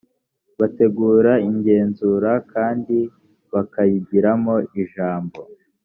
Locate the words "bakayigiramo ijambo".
3.53-5.39